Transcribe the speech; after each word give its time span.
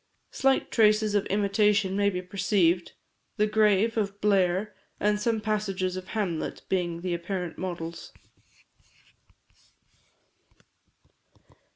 Slight 0.31 0.71
traces 0.71 1.13
of 1.13 1.27
imitation 1.27 1.95
may 1.95 2.09
be 2.09 2.23
perceived; 2.23 2.93
"The 3.37 3.45
Grave" 3.45 3.97
of 3.97 4.19
Blair, 4.19 4.73
and 4.99 5.19
some 5.19 5.39
passages 5.39 5.95
of 5.95 6.07
"Hamlet," 6.07 6.63
being 6.69 7.01
the 7.01 7.13
apparent 7.13 7.59
models. 7.59 8.11